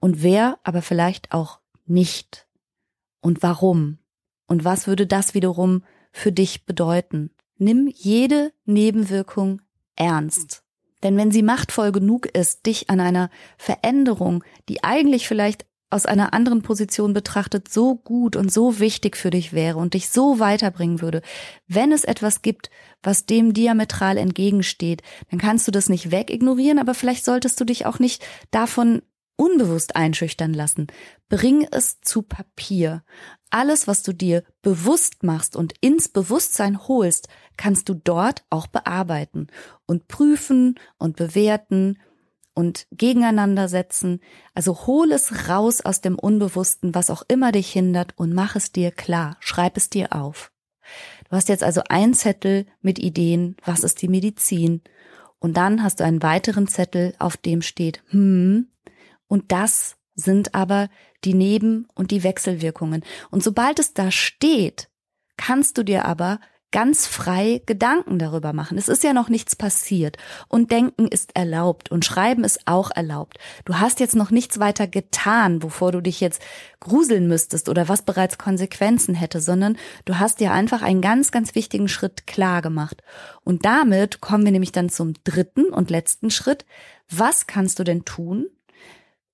[0.00, 2.46] und wer aber vielleicht auch nicht?
[3.20, 3.98] Und warum?
[4.48, 7.30] Und was würde das wiederum für dich bedeuten?
[7.58, 9.62] Nimm jede Nebenwirkung
[9.94, 10.64] ernst.
[11.02, 16.34] Denn wenn sie machtvoll genug ist, dich an einer Veränderung, die eigentlich vielleicht aus einer
[16.34, 21.00] anderen Position betrachtet so gut und so wichtig für dich wäre und dich so weiterbringen
[21.00, 21.22] würde,
[21.66, 22.70] wenn es etwas gibt,
[23.02, 27.86] was dem diametral entgegensteht, dann kannst du das nicht wegignorieren, aber vielleicht solltest du dich
[27.86, 29.02] auch nicht davon
[29.38, 30.88] unbewusst einschüchtern lassen.
[31.28, 33.04] Bring es zu Papier.
[33.50, 39.46] Alles, was du dir bewusst machst und ins Bewusstsein holst, kannst du dort auch bearbeiten
[39.86, 41.98] und prüfen und bewerten
[42.52, 44.20] und gegeneinander setzen.
[44.52, 48.72] Also hol es raus aus dem Unbewussten, was auch immer dich hindert und mach es
[48.72, 49.36] dir klar.
[49.38, 50.50] Schreib es dir auf.
[51.28, 54.82] Du hast jetzt also einen Zettel mit Ideen, was ist die Medizin?
[55.38, 58.66] Und dann hast du einen weiteren Zettel, auf dem steht, hm,
[59.28, 60.88] und das sind aber
[61.24, 63.04] die Neben- und die Wechselwirkungen.
[63.30, 64.88] Und sobald es da steht,
[65.36, 68.76] kannst du dir aber ganz frei Gedanken darüber machen.
[68.76, 73.38] Es ist ja noch nichts passiert und denken ist erlaubt und schreiben ist auch erlaubt.
[73.64, 76.42] Du hast jetzt noch nichts weiter getan, wovor du dich jetzt
[76.78, 81.54] gruseln müsstest oder was bereits Konsequenzen hätte, sondern du hast dir einfach einen ganz, ganz
[81.54, 83.02] wichtigen Schritt klar gemacht.
[83.44, 86.66] Und damit kommen wir nämlich dann zum dritten und letzten Schritt.
[87.10, 88.46] Was kannst du denn tun,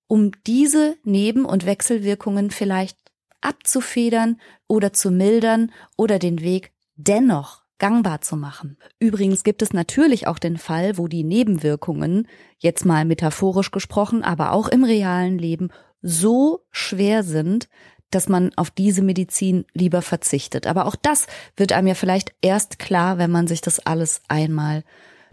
[0.07, 2.99] um diese Neben- und Wechselwirkungen vielleicht
[3.41, 8.79] abzufedern oder zu mildern oder den Weg dennoch gangbar zu machen.
[8.99, 14.53] Übrigens gibt es natürlich auch den Fall, wo die Nebenwirkungen, jetzt mal metaphorisch gesprochen, aber
[14.53, 17.69] auch im realen Leben, so schwer sind,
[18.11, 20.67] dass man auf diese Medizin lieber verzichtet.
[20.67, 24.85] Aber auch das wird einem ja vielleicht erst klar, wenn man sich das alles einmal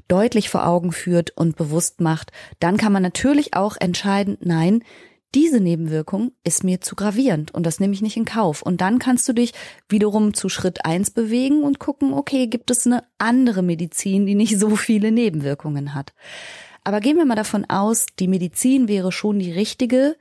[0.07, 2.31] deutlich vor Augen führt und bewusst macht.
[2.59, 4.83] Dann kann man natürlich auch entscheiden, nein,
[5.33, 8.61] diese Nebenwirkung ist mir zu gravierend und das nehme ich nicht in Kauf.
[8.61, 9.53] Und dann kannst du dich
[9.87, 14.59] wiederum zu Schritt eins bewegen und gucken, okay, gibt es eine andere Medizin, die nicht
[14.59, 16.13] so viele Nebenwirkungen hat.
[16.83, 20.17] Aber gehen wir mal davon aus, die Medizin wäre schon die richtige,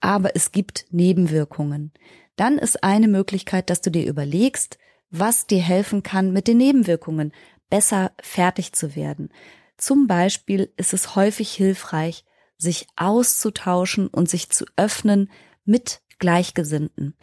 [0.00, 1.92] aber es gibt Nebenwirkungen.
[2.34, 4.78] Dann ist eine Möglichkeit, dass du dir überlegst,
[5.10, 7.32] was dir helfen kann mit den Nebenwirkungen,
[7.70, 9.30] besser fertig zu werden.
[9.76, 12.24] Zum Beispiel ist es häufig hilfreich,
[12.56, 15.30] sich auszutauschen und sich zu öffnen
[15.64, 17.14] mit Gleichgesinnten.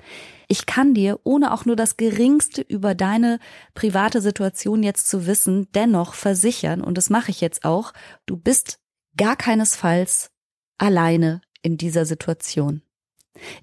[0.47, 3.39] Ich kann dir, ohne auch nur das geringste über deine
[3.73, 7.91] private Situation jetzt zu wissen, dennoch versichern, und das mache ich jetzt auch,
[8.25, 8.79] du bist
[9.17, 10.31] gar keinesfalls
[10.77, 12.85] alleine in dieser Situation.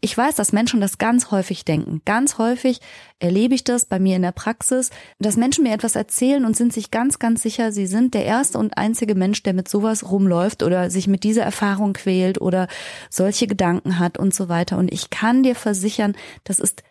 [0.01, 2.03] Ich weiß, dass Menschen das ganz häufig denken.
[2.05, 2.81] Ganz häufig
[3.19, 6.73] erlebe ich das bei mir in der Praxis, dass Menschen mir etwas erzählen und sind
[6.73, 10.63] sich ganz, ganz sicher, sie sind der erste und einzige Mensch, der mit sowas rumläuft
[10.63, 12.69] oder sich mit dieser Erfahrung quält oder
[13.11, 14.79] solche Gedanken hat und so weiter.
[14.79, 16.83] Und ich kann dir versichern, das ist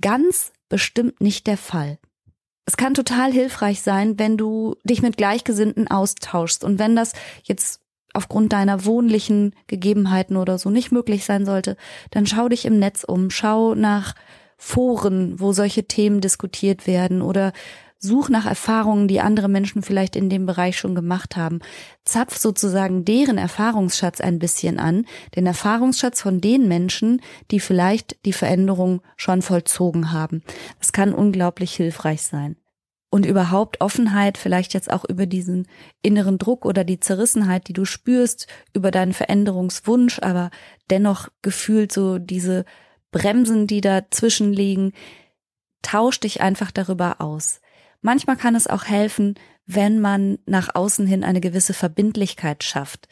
[0.00, 1.98] ganz bestimmt nicht der Fall.
[2.66, 6.64] es kann total hilfreich sein, wenn du dich mit Gleichgesinnten austauschst.
[6.64, 7.80] Und wenn das jetzt
[8.14, 11.76] aufgrund deiner wohnlichen Gegebenheiten oder so nicht möglich sein sollte,
[12.10, 14.14] dann schau dich im Netz um, schau nach
[14.56, 17.52] Foren, wo solche Themen diskutiert werden oder
[18.00, 21.60] such nach Erfahrungen, die andere Menschen vielleicht in dem Bereich schon gemacht haben.
[22.04, 28.32] Zapf sozusagen deren Erfahrungsschatz ein bisschen an, den Erfahrungsschatz von den Menschen, die vielleicht die
[28.32, 30.42] Veränderung schon vollzogen haben.
[30.78, 32.56] Das kann unglaublich hilfreich sein.
[33.10, 35.66] Und überhaupt Offenheit, vielleicht jetzt auch über diesen
[36.02, 40.50] inneren Druck oder die Zerrissenheit, die du spürst, über deinen Veränderungswunsch, aber
[40.90, 42.66] dennoch gefühlt so diese
[43.10, 44.92] Bremsen, die dazwischen liegen,
[45.80, 47.60] tausch dich einfach darüber aus.
[48.02, 53.08] Manchmal kann es auch helfen, wenn man nach außen hin eine gewisse Verbindlichkeit schafft.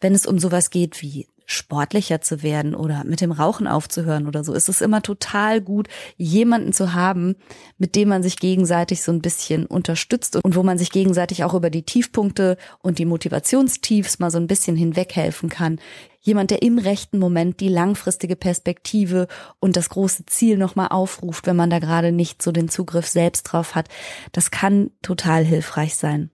[0.00, 4.44] Wenn es um sowas geht wie sportlicher zu werden oder mit dem Rauchen aufzuhören oder
[4.44, 7.36] so, ist es immer total gut, jemanden zu haben,
[7.78, 11.54] mit dem man sich gegenseitig so ein bisschen unterstützt und wo man sich gegenseitig auch
[11.54, 15.80] über die Tiefpunkte und die Motivationstiefs mal so ein bisschen hinweghelfen kann.
[16.20, 19.26] Jemand, der im rechten Moment die langfristige Perspektive
[19.58, 23.44] und das große Ziel nochmal aufruft, wenn man da gerade nicht so den Zugriff selbst
[23.44, 23.88] drauf hat.
[24.32, 26.30] Das kann total hilfreich sein.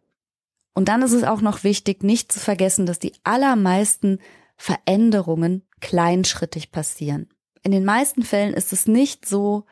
[0.74, 4.18] Und dann ist es auch noch wichtig, nicht zu vergessen, dass die allermeisten
[4.56, 7.28] Veränderungen kleinschrittig passieren.
[7.62, 9.64] In den meisten Fällen ist es nicht so,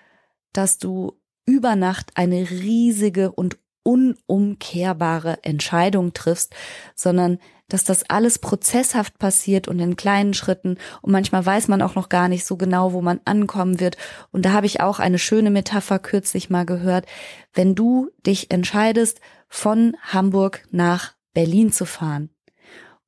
[0.53, 6.55] dass du über Nacht eine riesige und unumkehrbare Entscheidung triffst,
[6.95, 11.95] sondern dass das alles prozesshaft passiert und in kleinen Schritten und manchmal weiß man auch
[11.95, 13.97] noch gar nicht so genau, wo man ankommen wird.
[14.31, 17.07] Und da habe ich auch eine schöne Metapher kürzlich mal gehört.
[17.55, 22.31] Wenn du dich entscheidest, von Hamburg nach Berlin zu fahren,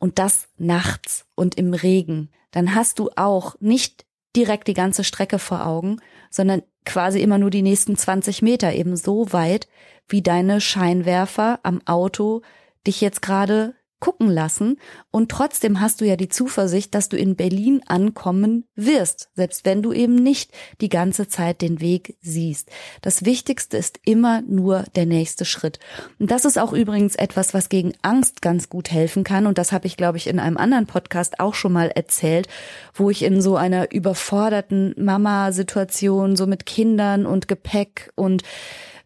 [0.05, 4.05] und das nachts und im Regen, dann hast du auch nicht
[4.37, 5.97] direkt die ganze Strecke vor Augen,
[6.29, 9.67] sondern quasi immer nur die nächsten 20 Meter, eben so weit,
[10.07, 12.43] wie deine Scheinwerfer am Auto
[12.87, 14.77] dich jetzt gerade gucken lassen
[15.11, 19.81] und trotzdem hast du ja die Zuversicht, dass du in Berlin ankommen wirst, selbst wenn
[19.81, 20.51] du eben nicht
[20.83, 22.69] die ganze Zeit den Weg siehst.
[23.01, 25.79] Das Wichtigste ist immer nur der nächste Schritt.
[26.19, 29.73] Und das ist auch übrigens etwas, was gegen Angst ganz gut helfen kann und das
[29.73, 32.47] habe ich, glaube ich, in einem anderen Podcast auch schon mal erzählt,
[32.93, 38.43] wo ich in so einer überforderten Mama-Situation, so mit Kindern und Gepäck und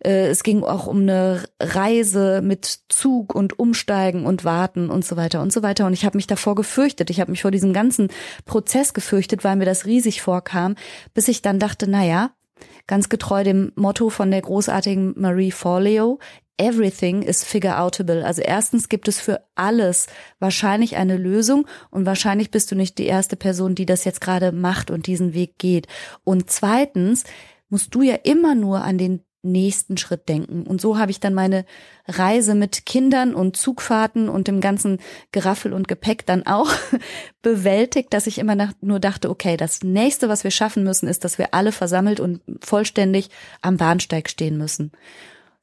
[0.04, 5.16] äh, es ging auch um eine Reise mit Zug und Umsteigen und Warten und so
[5.16, 5.86] weiter und so weiter.
[5.86, 7.10] Und ich habe mich davor gefürchtet.
[7.10, 8.08] Ich habe mich vor diesem ganzen
[8.44, 10.76] Prozess gefürchtet, weil mir das riesig vorkam,
[11.14, 12.30] bis ich dann dachte, na ja,
[12.86, 16.18] ganz getreu dem Motto von der großartigen Marie Forleo,
[16.60, 18.24] Everything is figure outable.
[18.24, 20.08] Also erstens gibt es für alles
[20.40, 24.50] wahrscheinlich eine Lösung und wahrscheinlich bist du nicht die erste Person, die das jetzt gerade
[24.50, 25.86] macht und diesen Weg geht.
[26.24, 27.22] Und zweitens
[27.68, 30.66] musst du ja immer nur an den nächsten Schritt denken.
[30.66, 31.64] Und so habe ich dann meine
[32.06, 34.98] Reise mit Kindern und Zugfahrten und dem ganzen
[35.30, 36.70] Geraffel und Gepäck dann auch
[37.42, 41.38] bewältigt, dass ich immer nur dachte, okay, das nächste, was wir schaffen müssen, ist, dass
[41.38, 43.30] wir alle versammelt und vollständig
[43.62, 44.92] am Bahnsteig stehen müssen.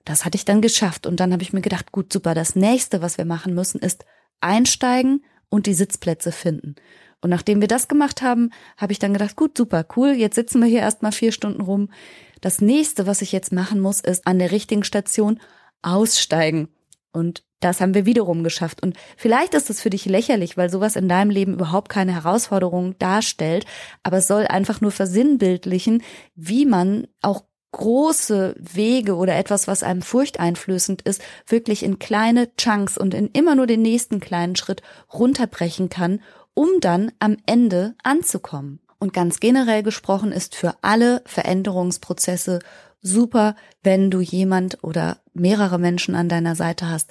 [0.05, 1.05] Das hatte ich dann geschafft.
[1.05, 4.05] Und dann habe ich mir gedacht, gut, super, das nächste, was wir machen müssen, ist
[4.39, 6.75] einsteigen und die Sitzplätze finden.
[7.21, 10.61] Und nachdem wir das gemacht haben, habe ich dann gedacht, gut, super, cool, jetzt sitzen
[10.61, 11.89] wir hier erstmal vier Stunden rum.
[12.45, 15.39] Das nächste, was ich jetzt machen muss, ist an der richtigen Station
[15.81, 16.67] aussteigen.
[17.11, 18.83] Und das haben wir wiederum geschafft.
[18.83, 22.99] Und vielleicht ist es für dich lächerlich, weil sowas in deinem Leben überhaupt keine Herausforderung
[22.99, 23.65] darstellt.
[24.03, 26.03] Aber es soll einfach nur versinnbildlichen,
[26.35, 32.95] wie man auch große Wege oder etwas, was einem furchteinflößend ist, wirklich in kleine Chunks
[32.95, 36.21] und in immer nur den nächsten kleinen Schritt runterbrechen kann,
[36.53, 38.84] um dann am Ende anzukommen.
[38.99, 42.59] Und ganz generell gesprochen ist für alle Veränderungsprozesse
[43.01, 47.09] super, wenn du jemand oder mehrere Menschen an deiner Seite hast,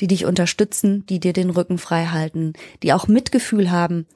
[0.00, 4.06] die dich unterstützen, die dir den Rücken frei halten, die auch Mitgefühl haben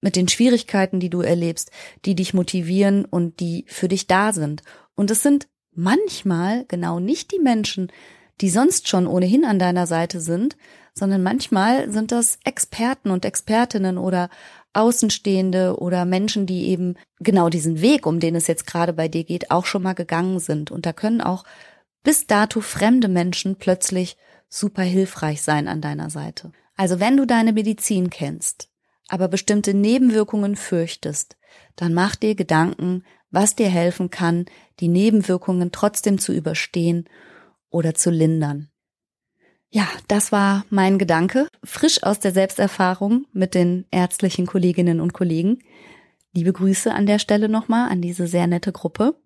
[0.00, 1.70] mit den Schwierigkeiten, die du erlebst,
[2.04, 4.62] die dich motivieren und die für dich da sind.
[4.94, 7.90] Und es sind manchmal genau nicht die Menschen,
[8.40, 10.56] die sonst schon ohnehin an deiner Seite sind,
[10.94, 14.28] sondern manchmal sind das Experten und Expertinnen oder
[14.74, 19.24] Außenstehende oder Menschen, die eben genau diesen Weg, um den es jetzt gerade bei dir
[19.24, 20.70] geht, auch schon mal gegangen sind.
[20.70, 21.44] Und da können auch
[22.02, 24.16] bis dato fremde Menschen plötzlich
[24.48, 26.52] super hilfreich sein an deiner Seite.
[26.76, 28.68] Also wenn du deine Medizin kennst,
[29.08, 31.36] aber bestimmte Nebenwirkungen fürchtest,
[31.76, 34.46] dann mach dir Gedanken, was dir helfen kann,
[34.80, 37.08] die Nebenwirkungen trotzdem zu überstehen
[37.70, 38.71] oder zu lindern.
[39.74, 45.60] Ja, das war mein Gedanke, frisch aus der Selbsterfahrung mit den ärztlichen Kolleginnen und Kollegen.
[46.34, 49.16] Liebe Grüße an der Stelle nochmal an diese sehr nette Gruppe.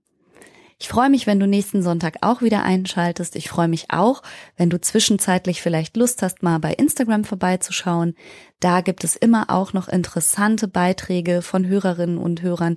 [0.79, 3.35] Ich freue mich, wenn du nächsten Sonntag auch wieder einschaltest.
[3.35, 4.23] Ich freue mich auch,
[4.59, 8.15] wenn du zwischenzeitlich vielleicht Lust hast, mal bei Instagram vorbeizuschauen.
[8.61, 12.75] Da gibt es immer auch noch interessante Beiträge von Hörerinnen und Hörern,